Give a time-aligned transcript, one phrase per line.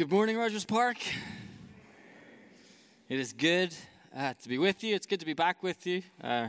[0.00, 0.96] Good morning, Rogers Park.
[3.10, 3.74] It is good
[4.16, 4.94] uh, to be with you.
[4.94, 6.00] It's good to be back with you.
[6.24, 6.48] Uh,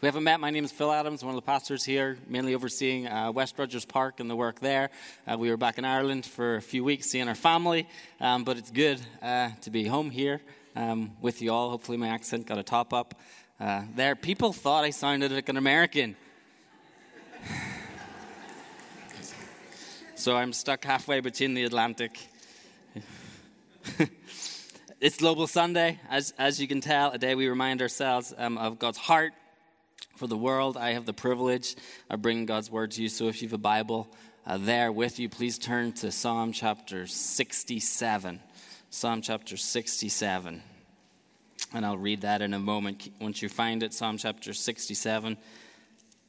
[0.00, 0.38] we haven't met.
[0.38, 3.84] My name is Phil Adams, one of the pastors here, mainly overseeing uh, West Rogers
[3.84, 4.90] Park and the work there.
[5.26, 7.88] Uh, we were back in Ireland for a few weeks seeing our family,
[8.20, 10.40] um, but it's good uh, to be home here
[10.76, 11.70] um, with you all.
[11.70, 13.16] Hopefully, my accent got a top up
[13.58, 14.14] uh, there.
[14.14, 16.14] People thought I sounded like an American.
[20.14, 22.16] so I'm stuck halfway between the Atlantic.
[25.00, 28.78] it's Global Sunday, as, as you can tell, a day we remind ourselves um, of
[28.78, 29.32] God's heart
[30.16, 30.76] for the world.
[30.76, 31.74] I have the privilege
[32.10, 33.08] of bringing God's word to you.
[33.08, 34.08] So if you have a Bible
[34.46, 38.40] uh, there with you, please turn to Psalm chapter 67.
[38.90, 40.62] Psalm chapter 67.
[41.74, 43.08] And I'll read that in a moment.
[43.20, 45.38] Once you find it, Psalm chapter 67,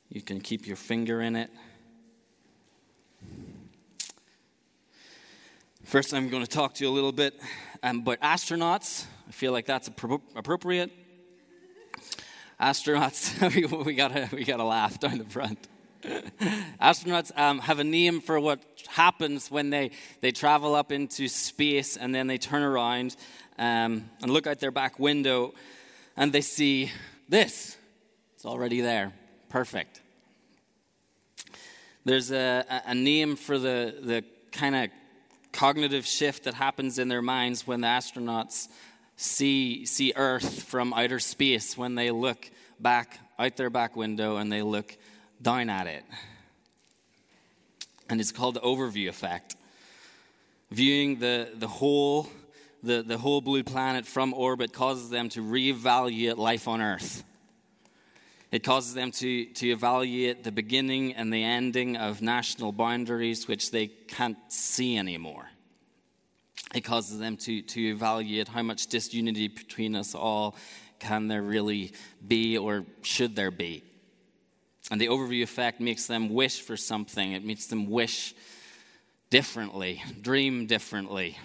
[0.09, 1.49] you can keep your finger in it.
[5.83, 7.39] First, I'm going to talk to you a little bit
[7.83, 9.05] um, about astronauts.
[9.27, 10.91] I feel like that's appropriate.
[12.59, 15.67] Astronauts, we got a we got a laugh down the front.
[16.81, 21.97] Astronauts um, have a name for what happens when they, they travel up into space
[21.97, 23.15] and then they turn around
[23.59, 25.53] um, and look out their back window
[26.15, 26.91] and they see
[27.27, 27.77] this.
[28.35, 29.11] It's already there.
[29.49, 30.01] Perfect.
[32.05, 34.89] There's a, a name for the, the kind of
[35.53, 38.67] cognitive shift that happens in their minds when the astronauts
[39.15, 44.51] see, see Earth from outer space, when they look back out their back window and
[44.51, 44.97] they look
[45.41, 46.03] down at it.
[48.09, 49.55] And it's called the overview effect.
[50.71, 52.27] Viewing the, the whole
[52.83, 57.23] the, the whole blue planet from orbit causes them to reevaluate life on Earth.
[58.53, 63.71] It causes them to, to evaluate the beginning and the ending of national boundaries which
[63.71, 65.49] they can't see anymore.
[66.75, 70.55] It causes them to, to evaluate how much disunity between us all
[70.99, 71.93] can there really
[72.27, 73.83] be or should there be.
[74.91, 78.35] And the overview effect makes them wish for something, it makes them wish
[79.31, 81.39] differently, dream differently,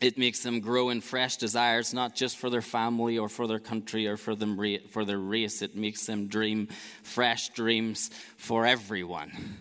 [0.00, 3.58] it makes them grow in fresh desires, not just for their family or for their
[3.58, 5.60] country or for, them, for their race.
[5.60, 6.68] It makes them dream
[7.02, 9.58] fresh dreams for everyone.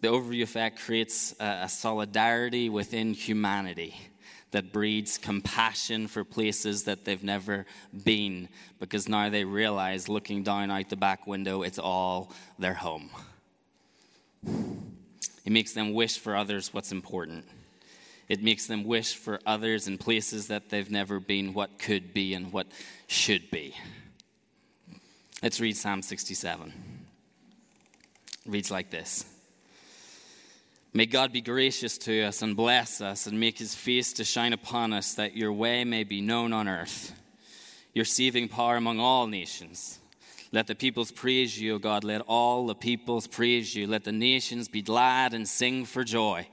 [0.00, 3.94] The overview effect creates a, a solidarity within humanity
[4.52, 7.66] that breeds compassion for places that they've never
[8.04, 8.48] been
[8.78, 13.10] because now they realize looking down out the back window, it's all their home.
[15.44, 17.44] It makes them wish for others what's important.
[18.30, 22.32] It makes them wish for others and places that they've never been, what could be
[22.32, 22.68] and what
[23.08, 23.74] should be.
[25.42, 26.72] Let's read Psalm 67.
[28.46, 29.24] It reads like this
[30.94, 34.52] May God be gracious to us and bless us and make his face to shine
[34.52, 37.12] upon us, that your way may be known on earth,
[37.94, 39.98] your saving power among all nations.
[40.52, 42.04] Let the peoples praise you, O God.
[42.04, 43.88] Let all the peoples praise you.
[43.88, 46.46] Let the nations be glad and sing for joy.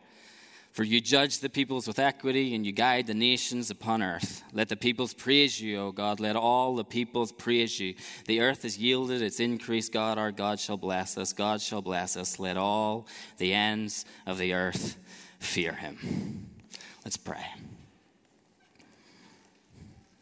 [0.78, 4.44] For you judge the peoples with equity, and you guide the nations upon earth.
[4.54, 6.20] Let the peoples praise you, O God.
[6.20, 7.96] Let all the peoples praise you.
[8.28, 9.90] The earth has yielded its increase.
[9.90, 11.34] God, our God, shall bless us.
[11.34, 12.38] God shall bless us.
[12.38, 13.08] Let all
[13.40, 14.98] the ends of the earth
[15.40, 16.46] fear him.
[17.04, 17.48] Let's pray.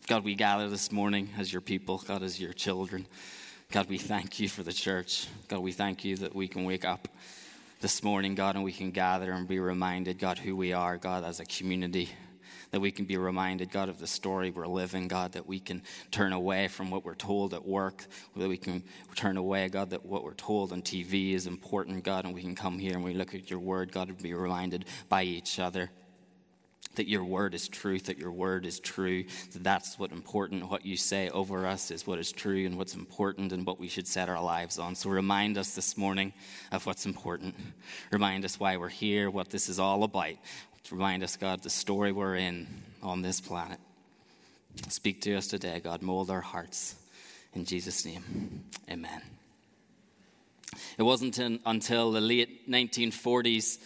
[0.08, 3.08] God, we gather this morning as your people, God, as your children.
[3.72, 5.28] God, we thank you for the church.
[5.50, 7.10] God, we thank you that we can wake up
[7.82, 11.24] this morning, God, and we can gather and be reminded, God, who we are, God,
[11.24, 12.10] as a community.
[12.72, 15.82] That we can be reminded, God, of the story we're living, God, that we can
[16.12, 18.06] turn away from what we're told at work,
[18.36, 18.84] that we can
[19.16, 22.56] turn away, God, that what we're told on TV is important, God, and we can
[22.56, 25.92] come here and we look at your word, God, and be reminded by each other
[26.96, 30.70] that your word is truth, that your word is true, that that's what important.
[30.70, 33.88] What you say over us is what is true and what's important and what we
[33.88, 34.96] should set our lives on.
[34.96, 36.34] So remind us this morning
[36.72, 37.56] of what's important.
[38.12, 40.34] Remind us why we're here, what this is all about.
[40.92, 42.68] Remind us, God, the story we're in
[43.02, 43.80] on this planet.
[44.90, 46.02] Speak to us today, God.
[46.02, 46.96] Mold our hearts.
[47.54, 49.22] In Jesus' name, amen.
[50.98, 53.80] It wasn't until the late 1940s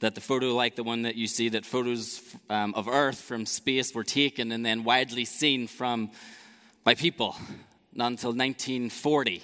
[0.00, 2.20] that the photo like the one that you see, that photos
[2.50, 6.10] um, of Earth from space were taken and then widely seen from
[6.84, 7.34] by people,
[7.92, 9.42] not until 1940.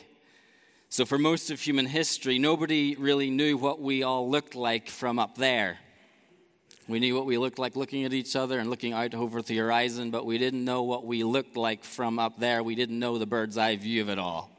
[0.91, 5.19] So, for most of human history, nobody really knew what we all looked like from
[5.19, 5.79] up there.
[6.87, 9.57] We knew what we looked like looking at each other and looking out over the
[9.57, 12.63] horizon, but we didn't know what we looked like from up there.
[12.63, 14.52] We didn't know the bird's eye view of it all.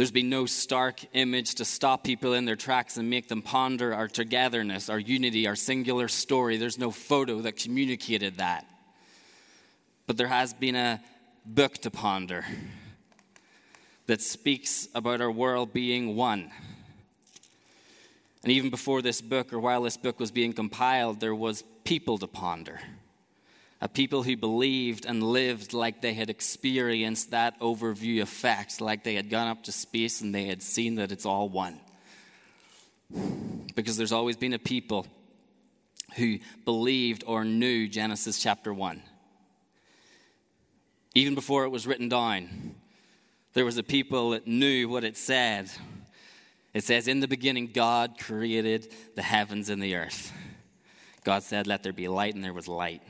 [0.00, 3.92] There's been no stark image to stop people in their tracks and make them ponder
[3.92, 6.56] our togetherness, our unity, our singular story.
[6.56, 8.64] There's no photo that communicated that.
[10.06, 11.02] But there has been a
[11.44, 12.46] book to ponder
[14.06, 16.50] that speaks about our world being one.
[18.42, 22.16] And even before this book, or while this book was being compiled, there was people
[22.16, 22.80] to ponder
[23.80, 29.14] a people who believed and lived like they had experienced that overview effect, like they
[29.14, 31.80] had gone up to space and they had seen that it's all one.
[33.74, 35.06] Because there's always been a people
[36.16, 39.02] who believed or knew Genesis chapter 1.
[41.14, 42.74] Even before it was written down,
[43.54, 45.70] there was a people that knew what it said.
[46.74, 50.32] It says, In the beginning, God created the heavens and the earth.
[51.24, 53.02] God said, Let there be light, and there was light.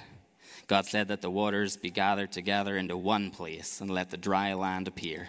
[0.70, 4.54] God said that the waters be gathered together into one place, and let the dry
[4.54, 5.26] land appear.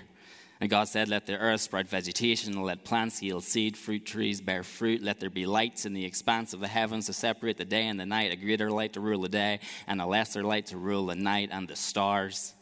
[0.60, 4.40] And God said, Let the earth sprout vegetation, and let plants yield seed, fruit trees
[4.40, 5.02] bear fruit.
[5.02, 8.00] Let there be lights in the expanse of the heavens to separate the day and
[8.00, 11.08] the night, a greater light to rule the day, and a lesser light to rule
[11.08, 12.54] the night and the stars.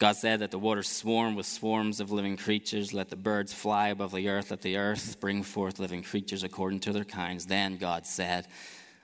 [0.00, 2.92] God said that the waters swarm with swarms of living creatures.
[2.92, 4.50] Let the birds fly above the earth.
[4.50, 7.46] Let the earth bring forth living creatures according to their kinds.
[7.46, 8.48] Then God said,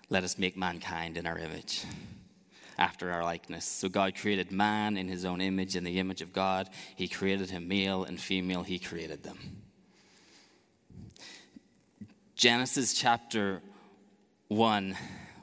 [0.08, 1.85] Let us make mankind in our image
[2.81, 3.67] after our likeness.
[3.67, 6.71] So God created man in his own image, in the image of God.
[6.97, 9.38] He created him male and female, he created them.
[12.35, 13.61] Genesis chapter
[14.49, 14.97] 1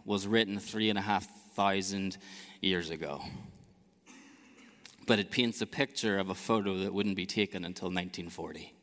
[0.03, 2.17] was written three and a half thousand
[2.59, 3.21] years ago.
[5.05, 8.73] But it paints a picture of a photo that wouldn't be taken until 1940.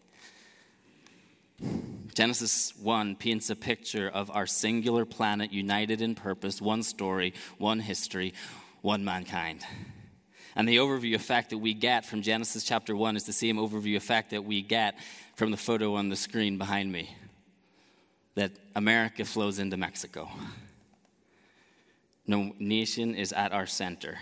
[2.15, 7.81] Genesis 1 paints a picture of our singular planet united in purpose, one story, one
[7.81, 8.35] history,
[8.83, 9.65] one mankind.
[10.57, 13.97] And the overview effect that we get from Genesis chapter 1 is the same overview
[13.97, 14.97] effect that we get
[15.35, 17.17] from the photo on the screen behind me
[18.37, 20.29] that America flows into Mexico.
[22.27, 24.19] No nation is at our center.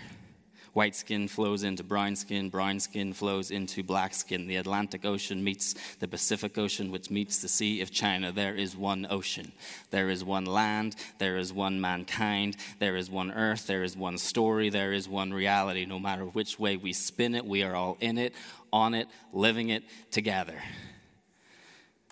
[0.73, 4.47] White skin flows into brown skin, brown skin flows into black skin.
[4.47, 8.31] The Atlantic Ocean meets the Pacific Ocean, which meets the Sea of China.
[8.31, 9.51] There is one ocean.
[9.91, 10.95] There is one land.
[11.19, 12.57] There is one mankind.
[12.79, 13.67] There is one earth.
[13.67, 14.69] There is one story.
[14.69, 15.85] There is one reality.
[15.85, 18.33] No matter which way we spin it, we are all in it,
[18.71, 20.59] on it, living it together.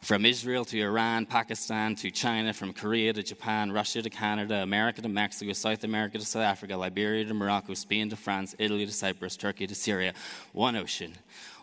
[0.01, 4.99] From Israel to Iran, Pakistan to China, from Korea to Japan, Russia to Canada, America
[4.99, 8.91] to Mexico, South America to South Africa, Liberia to Morocco, Spain to France, Italy to
[8.91, 10.13] Cyprus, Turkey to Syria.
[10.53, 11.13] One ocean,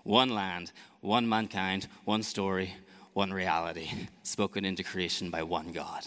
[0.04, 0.70] one land,
[1.00, 2.74] one mankind, one story,
[3.12, 3.90] one reality,
[4.22, 6.06] spoken into creation by one God.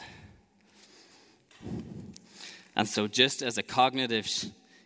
[2.77, 4.25] And so, just as a cognitive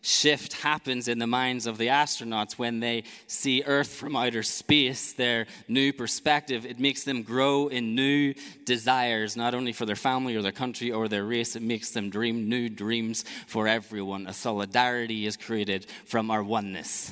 [0.06, 5.13] shift happens in the minds of the astronauts when they see Earth from outer space,
[5.13, 6.66] their new perspective.
[6.66, 8.36] It makes them grow in new
[8.66, 12.12] desires, not only for their family or their country or their race, it makes them
[12.12, 14.28] dream new dreams for everyone.
[14.28, 17.12] A solidarity is created from our oneness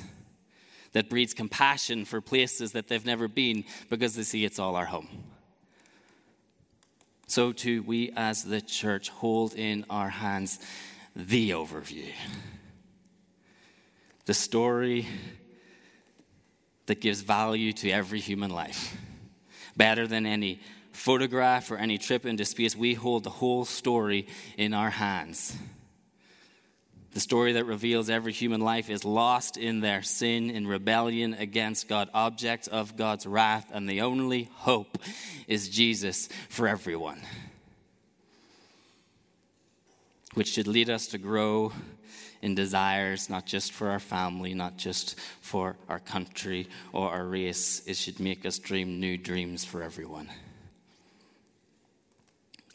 [0.92, 4.86] that breeds compassion for places that they've never been because they see it's all our
[4.86, 5.08] home.
[7.26, 10.60] So, too, we as the church hold in our hands
[11.16, 12.12] the overview
[14.26, 15.06] the story
[16.86, 18.96] that gives value to every human life.
[19.76, 20.60] Better than any
[20.92, 24.26] photograph or any trip into space, we hold the whole story
[24.56, 25.56] in our hands.
[27.12, 31.88] The story that reveals every human life is lost in their sin, in rebellion against
[31.88, 34.98] God, objects of God's wrath, and the only hope
[35.46, 37.20] is Jesus for everyone.
[40.34, 41.72] Which should lead us to grow
[42.44, 47.82] in desires, not just for our family, not just for our country or our race.
[47.86, 50.28] It should make us dream new dreams for everyone.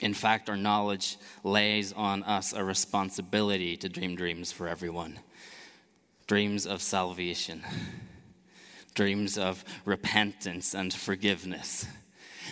[0.02, 5.20] In fact, our knowledge lays on us a responsibility to dream dreams for everyone
[6.26, 7.64] dreams of salvation,
[8.96, 11.86] dreams of repentance and forgiveness.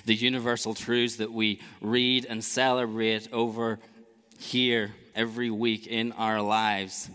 [0.06, 3.80] The universal truths that we read and celebrate over
[4.40, 7.10] here every week in our lives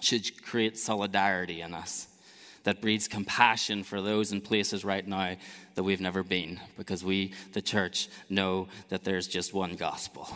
[0.00, 2.08] should create solidarity in us
[2.62, 5.36] that breeds compassion for those in places right now
[5.74, 10.28] that we've never been because we, the church, know that there's just one gospel.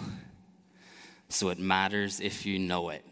[1.31, 3.05] So it matters if you know it,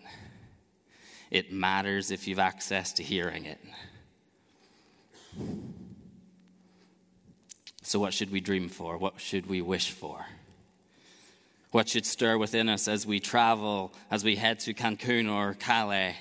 [1.31, 3.59] it matters if you've access to hearing it.
[7.83, 8.97] So, what should we dream for?
[8.97, 10.26] What should we wish for?
[11.73, 16.16] What should stir within us as we travel, as we head to Cancun or Calais?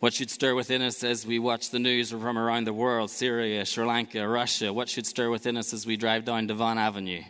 [0.00, 3.64] What should stir within us as we watch the news from around the world Syria,
[3.64, 4.72] Sri Lanka, Russia?
[4.72, 7.22] What should stir within us as we drive down Devon Avenue?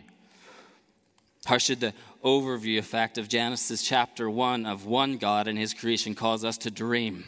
[1.45, 6.13] How should the overview effect of Genesis chapter 1 of one God and his creation
[6.13, 7.23] cause us to dream?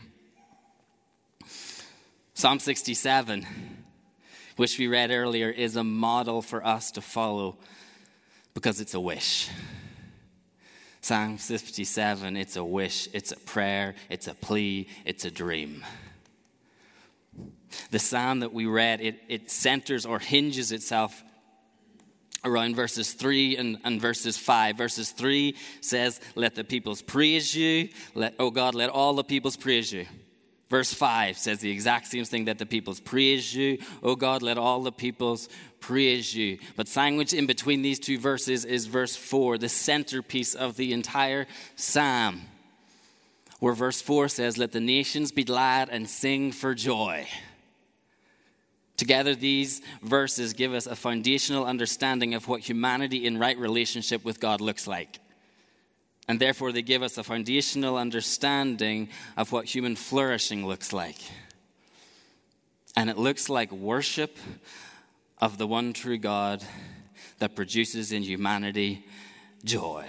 [2.36, 3.48] Psalm 67,
[4.58, 7.58] which we read earlier, is a model for us to follow
[8.54, 9.50] because it's a wish.
[11.02, 15.84] Psalm 57, it's a wish, it's a prayer, it's a plea, it's a dream.
[17.90, 21.24] The psalm that we read, it, it centers or hinges itself
[22.44, 24.78] around verses 3 and, and verses 5.
[24.78, 27.90] Verses 3 says, Let the peoples praise you.
[28.14, 30.06] Let, oh God, let all the peoples praise you.
[30.72, 33.78] Verse 5 says the exact same thing that the peoples praise you.
[34.02, 35.50] Oh God, let all the peoples
[35.82, 36.60] praise you.
[36.78, 41.46] But sandwiched in between these two verses is verse 4, the centerpiece of the entire
[41.76, 42.44] psalm,
[43.60, 47.28] where verse 4 says, Let the nations be glad and sing for joy.
[48.96, 54.40] Together, these verses give us a foundational understanding of what humanity in right relationship with
[54.40, 55.20] God looks like.
[56.28, 61.18] And therefore, they give us a foundational understanding of what human flourishing looks like.
[62.96, 64.38] And it looks like worship
[65.40, 66.64] of the one true God
[67.40, 69.06] that produces in humanity
[69.64, 70.06] joy.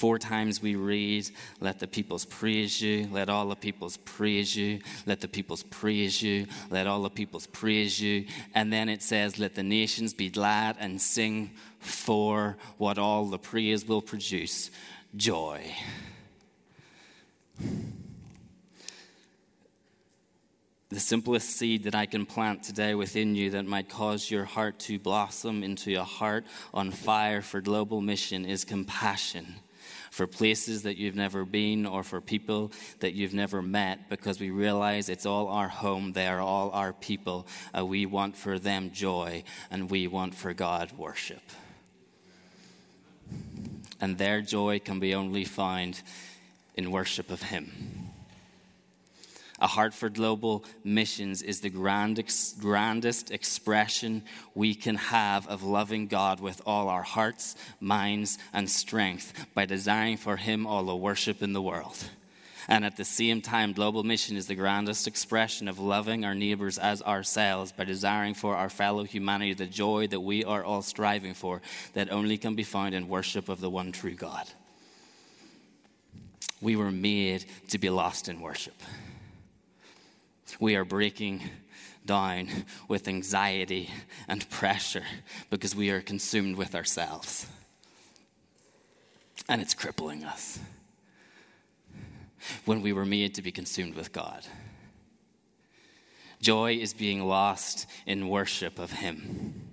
[0.00, 1.28] Four times we read,
[1.60, 6.22] Let the peoples praise you, let all the peoples praise you, let the peoples praise
[6.22, 8.24] you, let all the peoples praise you.
[8.54, 13.38] And then it says, Let the nations be glad and sing for what all the
[13.38, 14.70] praise will produce
[15.16, 15.74] joy.
[20.90, 24.80] The simplest seed that I can plant today within you that might cause your heart
[24.80, 26.44] to blossom into a heart
[26.74, 29.54] on fire for global mission is compassion
[30.10, 34.50] for places that you've never been or for people that you've never met because we
[34.50, 37.46] realize it's all our home, they are all our people.
[37.76, 41.42] Uh, we want for them joy and we want for God worship.
[44.00, 46.02] And their joy can be only found
[46.74, 48.10] in worship of Him.
[49.60, 54.22] A heart for global missions is the grandest, grandest expression
[54.54, 60.16] we can have of loving God with all our hearts, minds, and strength by desiring
[60.16, 62.08] for Him all the worship in the world.
[62.70, 66.78] And at the same time, global mission is the grandest expression of loving our neighbors
[66.78, 71.34] as ourselves by desiring for our fellow humanity the joy that we are all striving
[71.34, 71.60] for,
[71.92, 74.46] that only can be found in worship of the one true God.
[76.62, 78.80] We were made to be lost in worship
[80.58, 81.42] we are breaking
[82.04, 82.48] down
[82.88, 83.90] with anxiety
[84.26, 85.04] and pressure
[85.48, 87.46] because we are consumed with ourselves.
[89.48, 90.58] And it's crippling us
[92.64, 94.44] when we were made to be consumed with God.
[96.40, 99.68] Joy is being lost in worship of Him.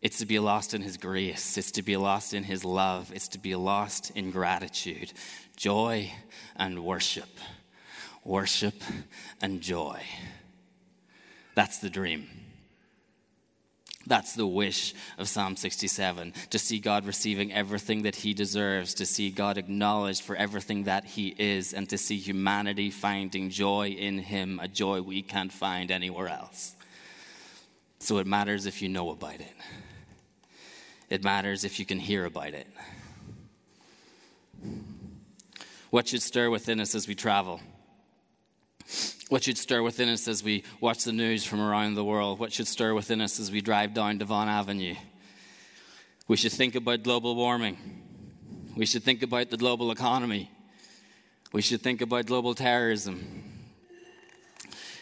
[0.00, 1.58] It's to be lost in His grace.
[1.58, 3.12] It's to be lost in His love.
[3.14, 5.12] It's to be lost in gratitude.
[5.56, 6.12] Joy
[6.56, 7.28] and worship
[8.28, 8.74] worship,
[9.40, 10.00] and joy.
[11.54, 12.28] That's the dream.
[14.08, 19.04] That's the wish of Psalm 67 to see God receiving everything that he deserves, to
[19.04, 24.18] see God acknowledged for everything that he is, and to see humanity finding joy in
[24.18, 26.74] him, a joy we can't find anywhere else.
[27.98, 29.54] So it matters if you know about it,
[31.10, 32.66] it matters if you can hear about it.
[35.90, 37.60] What should stir within us as we travel?
[39.28, 42.38] What should stir within us as we watch the news from around the world?
[42.38, 44.94] What should stir within us as we drive down Devon Avenue?
[46.26, 47.76] We should think about global warming.
[48.76, 50.50] We should think about the global economy.
[51.52, 53.42] We should think about global terrorism.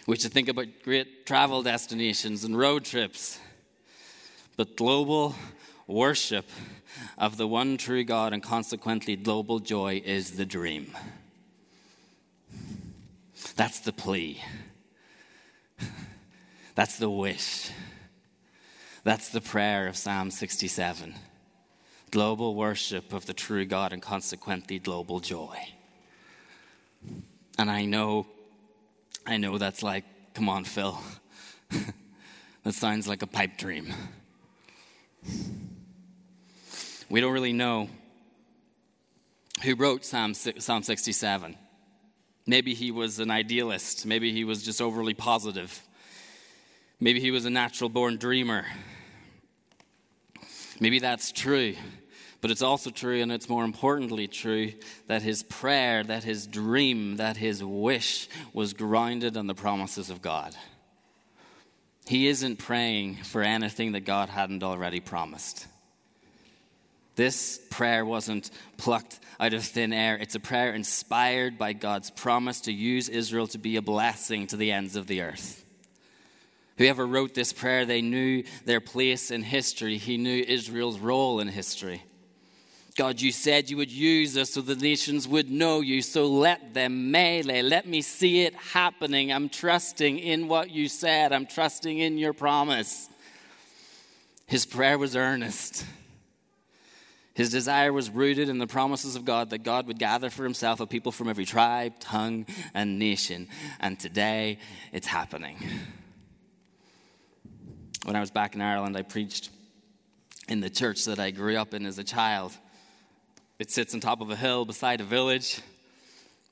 [0.07, 3.38] We should think about great travel destinations and road trips.
[4.57, 5.35] But global
[5.87, 6.49] worship
[7.19, 10.97] of the one true God and consequently global joy is the dream.
[13.56, 14.42] That's the plea.
[16.75, 17.70] That's the wish.
[19.02, 21.14] That's the prayer of Psalm 67.
[22.10, 25.56] Global worship of the true God and consequently global joy.
[27.58, 28.26] And I know,
[29.26, 30.98] I know that's like, come on, Phil.
[32.62, 33.94] that sounds like a pipe dream.
[37.08, 37.88] We don't really know
[39.62, 41.56] who wrote Psalm, Psalm 67.
[42.46, 44.06] Maybe he was an idealist.
[44.06, 45.82] Maybe he was just overly positive.
[47.00, 48.64] Maybe he was a natural born dreamer.
[50.78, 51.74] Maybe that's true.
[52.40, 54.72] But it's also true, and it's more importantly true,
[55.08, 60.22] that his prayer, that his dream, that his wish was grounded on the promises of
[60.22, 60.54] God.
[62.06, 65.66] He isn't praying for anything that God hadn't already promised.
[67.16, 70.16] This prayer wasn't plucked out of thin air.
[70.16, 74.56] It's a prayer inspired by God's promise to use Israel to be a blessing to
[74.56, 75.64] the ends of the earth.
[76.76, 79.96] Whoever wrote this prayer, they knew their place in history.
[79.96, 82.02] He knew Israel's role in history.
[82.96, 86.73] God, you said you would use us so the nations would know you, so let
[86.73, 87.62] them melee.
[87.62, 89.32] Let me see it happening.
[89.32, 93.08] I'm trusting in what you said, I'm trusting in your promise.
[94.46, 95.85] His prayer was earnest.
[97.37, 100.81] His desire was rooted in the promises of God that God would gather for himself
[100.81, 103.49] a people from every tribe, tongue, and nation.
[103.78, 104.59] And today
[104.90, 105.59] it's happening.
[108.05, 109.50] When I was back in Ireland, I preached
[110.49, 112.57] in the church that I grew up in as a child.
[113.59, 115.61] It sits on top of a hill beside a village.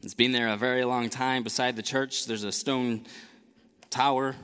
[0.03, 1.45] It's been there a very long time.
[1.45, 3.07] Beside the church, there's a stone
[3.89, 4.37] tower.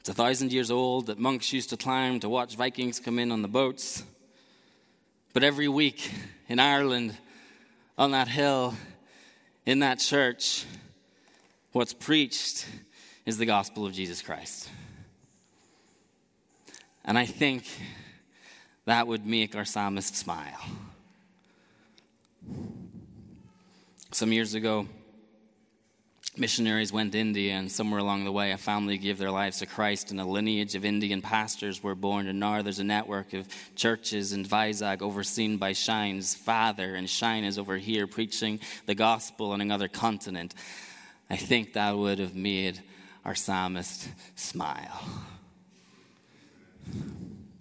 [0.00, 3.30] It's a thousand years old that monks used to climb to watch Vikings come in
[3.30, 4.04] on the boats.
[5.34, 6.12] But every week
[6.48, 7.18] in Ireland,
[7.98, 8.74] on that hill,
[9.66, 10.64] in that church,
[11.72, 12.64] what's preached
[13.26, 14.70] is the gospel of Jesus Christ.
[17.04, 17.64] And I think
[18.84, 20.60] that would make our psalmist smile.
[24.12, 24.86] Some years ago,
[26.36, 29.66] missionaries went to India, and somewhere along the way, a family gave their lives to
[29.66, 32.26] Christ, and a lineage of Indian pastors were born.
[32.26, 37.44] And now there's a network of churches in Vizag overseen by Shine's father, and Shine
[37.44, 40.54] is over here preaching the gospel on another continent.
[41.30, 42.82] I think that would have made
[43.24, 45.08] our psalmist smile.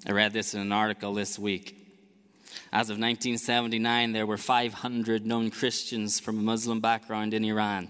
[0.05, 1.79] I read this in an article this week.
[2.71, 7.89] As of 1979, there were 500 known Christians from a Muslim background in Iran.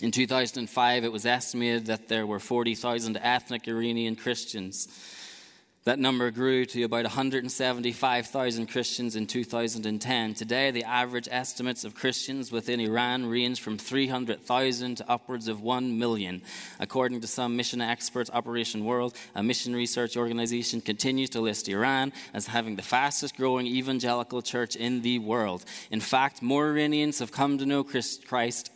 [0.00, 4.88] In 2005, it was estimated that there were 40,000 ethnic Iranian Christians.
[5.84, 10.34] That number grew to about 175,000 Christians in 2010.
[10.34, 15.98] Today, the average estimates of Christians within Iran range from 300,000 to upwards of 1
[15.98, 16.42] million.
[16.78, 22.12] According to some mission experts, Operation World, a mission research organization, continues to list Iran
[22.32, 25.64] as having the fastest growing evangelical church in the world.
[25.90, 28.70] In fact, more Iranians have come to know Christ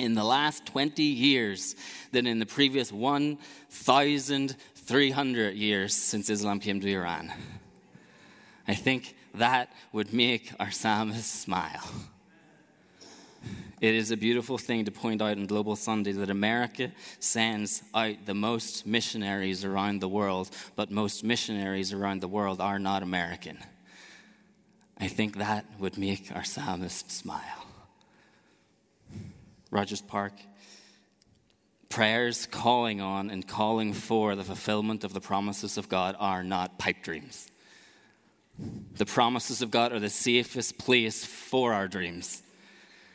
[0.00, 1.76] in the last 20 years
[2.12, 7.30] than in the previous 1,300 years since Islam came to Iran.
[8.66, 11.84] I think that would make our psalmist smile.
[13.80, 18.26] It is a beautiful thing to point out on Global Sunday that America sends out
[18.26, 23.56] the most missionaries around the world, but most missionaries around the world are not American.
[24.98, 27.69] I think that would make our psalmist smile.
[29.70, 30.32] Rogers Park.
[31.88, 36.78] Prayers calling on and calling for the fulfillment of the promises of God are not
[36.78, 37.48] pipe dreams.
[38.96, 42.42] The promises of God are the safest place for our dreams.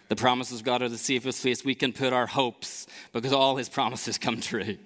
[0.10, 3.56] The promises of God are the safest place we can put our hopes because all
[3.56, 4.78] his promises come true.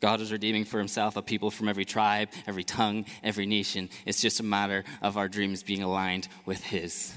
[0.00, 3.90] God is redeeming for himself a people from every tribe, every tongue, every nation.
[4.06, 7.12] It's just a matter of our dreams being aligned with his.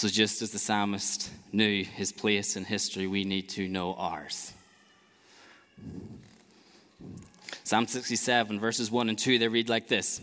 [0.00, 4.54] So, just as the psalmist knew his place in history, we need to know ours.
[7.64, 10.22] Psalm 67, verses 1 and 2, they read like this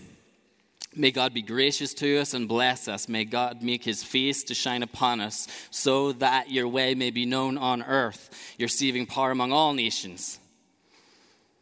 [0.96, 3.08] May God be gracious to us and bless us.
[3.08, 7.28] May God make his face to shine upon us, so that your way may be
[7.28, 10.40] known on earth, your saving power among all nations.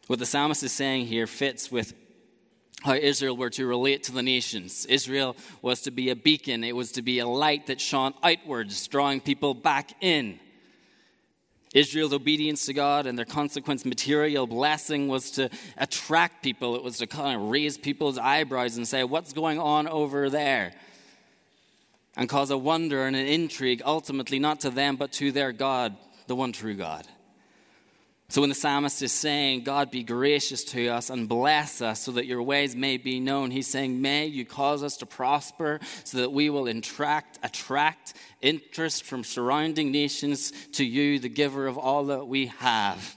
[0.06, 1.92] What the psalmist is saying here fits with
[2.86, 4.86] how Israel were to relate to the nations.
[4.86, 8.86] Israel was to be a beacon, it was to be a light that shone outwards,
[8.86, 10.38] drawing people back in.
[11.74, 16.74] Israel's obedience to God and their consequence material blessing was to attract people.
[16.76, 20.72] It was to kind of raise people's eyebrows and say, What's going on over there?
[22.16, 25.94] And cause a wonder and an intrigue, ultimately not to them, but to their God,
[26.28, 27.06] the one true God.
[28.28, 32.12] So when the psalmist is saying, God be gracious to us and bless us so
[32.12, 36.18] that your ways may be known, he's saying, May you cause us to prosper so
[36.18, 42.06] that we will attract, attract interest from surrounding nations to you, the giver of all
[42.06, 43.16] that we have.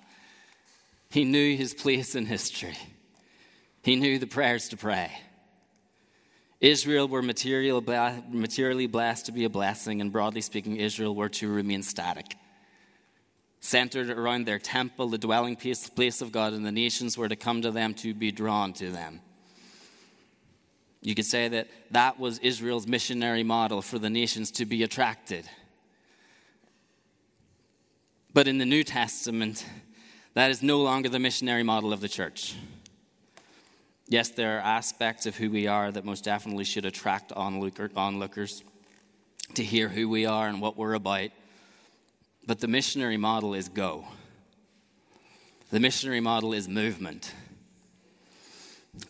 [1.09, 2.77] He knew his place in history,
[3.81, 5.11] he knew the prayers to pray.
[6.61, 11.81] Israel were materially blessed to be a blessing, and broadly speaking, Israel were to remain
[11.83, 12.35] static
[13.59, 17.35] centered around their temple, the dwelling place place of God, and the nations were to
[17.35, 19.21] come to them to be drawn to them.
[21.01, 25.45] You could say that that was Israel's missionary model for the nations to be attracted.
[28.33, 29.65] But in the New Testament,
[30.33, 32.55] that is no longer the missionary model of the church.
[34.07, 38.63] Yes, there are aspects of who we are that most definitely should attract onlookers
[39.53, 41.29] to hear who we are and what we're about.
[42.49, 44.05] But the missionary model is go.
[45.69, 47.31] The missionary model is movement.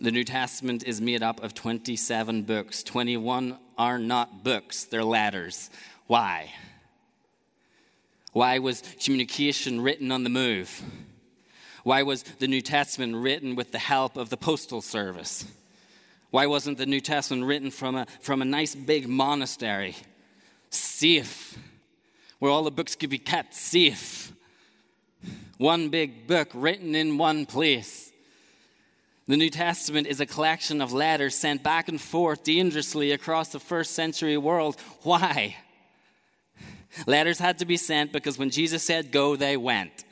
[0.02, 2.84] The New Testament is made up of 27 books.
[2.84, 5.70] 21 are not books, they're letters.
[6.06, 6.52] Why?
[8.34, 10.84] Why was communication written on the move?
[11.86, 15.46] Why was the New Testament written with the help of the postal service?
[16.30, 19.96] Why wasn't the New Testament written from a, from a nice big monastery?
[20.72, 21.58] Safe,
[22.40, 24.32] where all the books could be kept safe.
[25.58, 28.12] One big book written in one place.
[29.28, 33.60] The New Testament is a collection of letters sent back and forth dangerously across the
[33.60, 34.78] first century world.
[35.04, 35.58] Why?
[37.06, 40.04] Letters had to be sent because when Jesus said go, they went.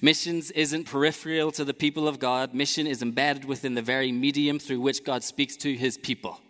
[0.00, 4.58] Missions isn't peripheral to the people of God, mission is embedded within the very medium
[4.58, 6.40] through which God speaks to his people.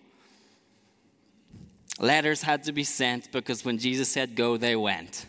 [2.00, 5.26] Letters had to be sent because when Jesus said go, they went.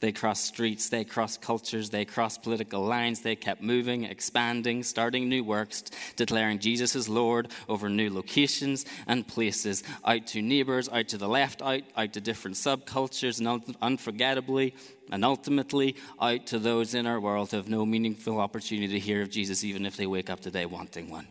[0.00, 5.28] They crossed streets, they crossed cultures, they crossed political lines, they kept moving, expanding, starting
[5.28, 5.82] new works,
[6.14, 11.28] declaring Jesus as Lord over new locations and places, out to neighbors, out to the
[11.28, 14.74] left, out, out to different subcultures, and unforgettably
[15.10, 19.22] and ultimately out to those in our world who have no meaningful opportunity to hear
[19.22, 21.26] of Jesus, even if they wake up today wanting one.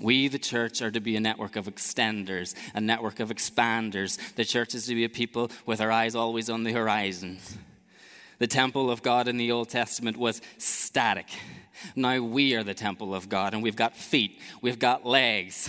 [0.00, 4.18] We, the church, are to be a network of extenders, a network of expanders.
[4.34, 7.38] The church is to be a people with our eyes always on the horizon.
[8.38, 11.26] The temple of God in the Old Testament was static.
[11.94, 15.68] Now we are the temple of God, and we've got feet, we've got legs.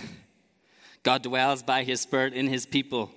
[1.04, 3.12] God dwells by his Spirit in his people.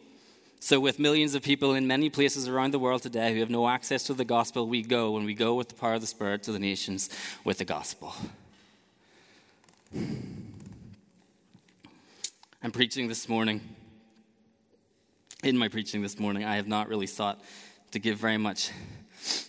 [0.59, 3.69] So, with millions of people in many places around the world today who have no
[3.69, 6.43] access to the gospel, we go, and we go with the power of the Spirit
[6.45, 7.11] to the nations
[7.45, 8.15] with the gospel.
[12.65, 13.61] I'm preaching this morning.
[15.43, 17.39] In my preaching this morning, I have not really sought
[17.91, 18.71] to give very much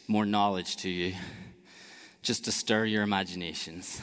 [0.10, 1.15] more knowledge to you,
[2.23, 4.01] just to stir your imaginations.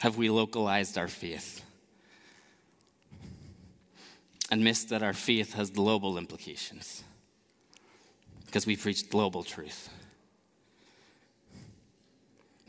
[0.00, 1.64] Have we localized our faith?
[4.50, 7.04] And missed that our faith has global implications
[8.46, 9.90] because we preach global truth.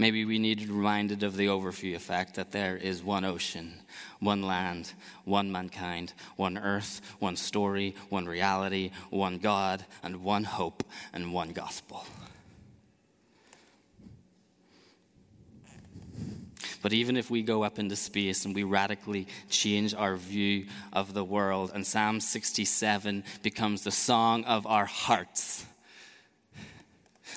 [0.01, 3.81] Maybe we need reminded of the overview effect that there is one ocean,
[4.19, 4.93] one land,
[5.25, 10.83] one mankind, one earth, one story, one reality, one God, and one hope,
[11.13, 12.07] and one gospel.
[16.81, 21.13] But even if we go up into space and we radically change our view of
[21.13, 25.63] the world, and Psalm 67 becomes the song of our hearts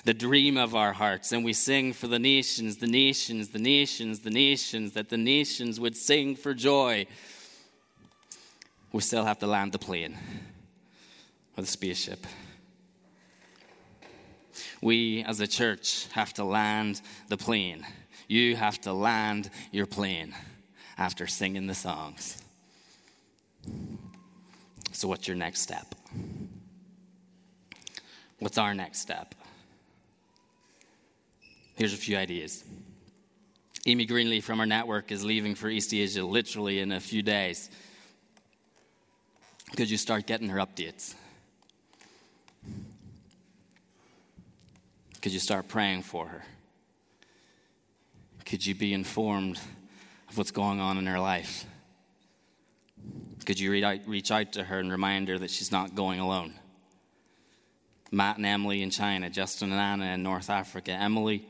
[0.05, 1.31] the dream of our hearts.
[1.31, 5.79] And we sing for the nations, the nations, the nations, the nations, that the nations
[5.79, 7.07] would sing for joy.
[8.91, 10.15] We still have to land the plane
[11.57, 12.25] or the spaceship.
[14.81, 17.85] We as a church have to land the plane.
[18.27, 20.33] You have to land your plane
[20.97, 22.41] after singing the songs.
[24.91, 25.95] So, what's your next step?
[28.39, 29.35] What's our next step?
[31.75, 32.63] Here's a few ideas.
[33.85, 37.69] Amy Greenlee from our network is leaving for East Asia literally in a few days.
[39.75, 41.15] Could you start getting her updates?
[45.21, 46.43] Could you start praying for her?
[48.45, 49.59] Could you be informed
[50.29, 51.65] of what's going on in her life?
[53.45, 53.71] Could you
[54.07, 56.53] reach out to her and remind her that she's not going alone?
[58.11, 60.91] Matt and Emily in China, Justin and Anna in North Africa.
[60.91, 61.45] Emily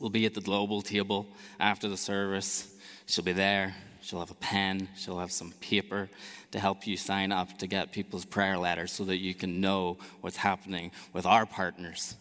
[0.00, 1.26] will be at the global table
[1.60, 2.74] after the service.
[3.06, 3.74] She'll be there.
[4.00, 4.88] She'll have a pen.
[4.96, 6.08] She'll have some paper
[6.50, 9.98] to help you sign up to get people's prayer letters so that you can know
[10.20, 12.16] what's happening with our partners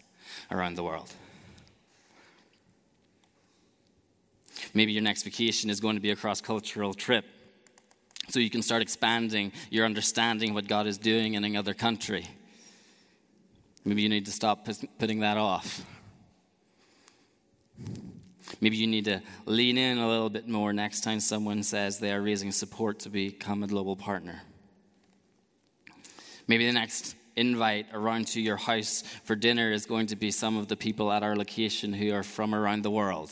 [0.49, 1.13] around the world.
[4.73, 7.25] Maybe your next vacation is going to be a cross cultural trip
[8.29, 12.27] so you can start expanding your understanding of what God is doing in another country.
[13.83, 15.85] Maybe you need to stop putting that off.
[18.61, 22.13] Maybe you need to lean in a little bit more next time someone says they
[22.13, 24.41] are raising support to become a global partner.
[26.47, 30.57] Maybe the next invite around to your house for dinner is going to be some
[30.57, 33.31] of the people at our location who are from around the world.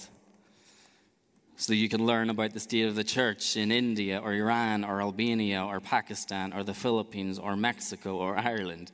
[1.56, 5.00] so you can learn about the state of the church in India or Iran or
[5.00, 8.92] Albania or Pakistan or the Philippines or Mexico or Ireland.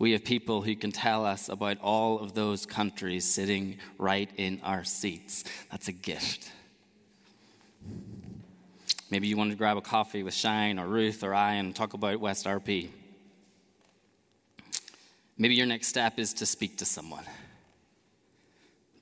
[0.00, 4.58] We have people who can tell us about all of those countries sitting right in
[4.64, 5.44] our seats.
[5.70, 6.50] That's a gift.
[9.10, 11.92] Maybe you want to grab a coffee with Shine or Ruth or I and talk
[11.92, 12.88] about West RP.
[15.36, 17.24] Maybe your next step is to speak to someone.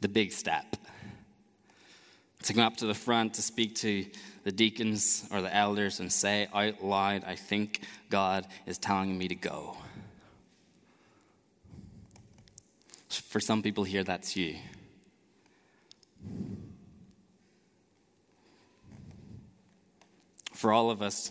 [0.00, 0.76] The big step
[2.42, 4.04] to come up to the front to speak to
[4.42, 9.28] the deacons or the elders and say out loud, I think God is telling me
[9.28, 9.76] to go.
[13.28, 14.56] For some people here, that's you.
[20.54, 21.30] For all of us,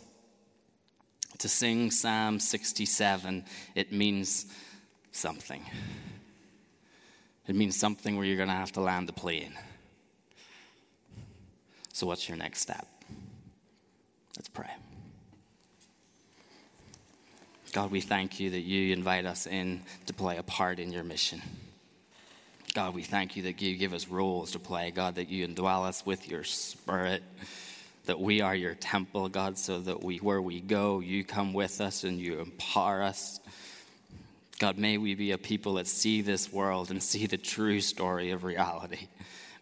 [1.40, 4.46] to sing Psalm 67, it means
[5.12, 5.64] something.
[7.48, 9.54] It means something where you're going to have to land the plane.
[11.94, 12.88] So, what's your next step?
[14.38, 14.70] Let's pray.
[17.72, 21.04] God, we thank you that you invite us in to play a part in your
[21.04, 21.42] mission.
[22.78, 24.92] God, we thank you that you give us roles to play.
[24.92, 27.24] God, that you indwell us with your spirit,
[28.06, 31.82] that we are your temple, God, so that we, where we go, you come with
[31.82, 33.40] us and you empower us.
[34.60, 38.30] God, may we be a people that see this world and see the true story
[38.30, 39.08] of reality.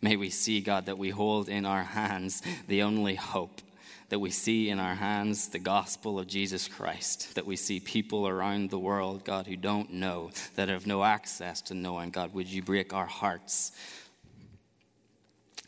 [0.01, 3.62] May we see, God, that we hold in our hands the only hope,
[4.10, 8.28] that we see in our hands the gospel of Jesus Christ, that we see people
[8.28, 12.12] around the world, God, who don't know, that have no access to knowing.
[12.12, 13.72] God, would you break our hearts?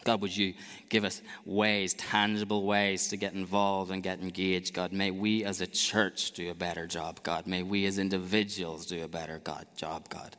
[0.04, 0.54] God, would you
[0.88, 4.94] give us ways, tangible ways to get involved and get engaged, God?
[4.94, 7.48] May we as a church do a better job, God.
[7.48, 10.38] May we as individuals do a better God, job, God.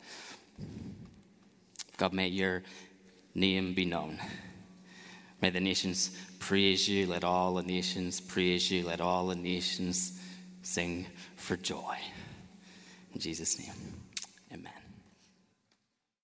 [1.98, 2.62] God, may your
[3.34, 4.18] name be known.
[5.42, 7.06] May the nations praise you.
[7.06, 8.84] Let all the nations praise you.
[8.84, 10.18] Let all the nations
[10.62, 11.96] sing for joy.
[13.14, 13.97] In Jesus' name.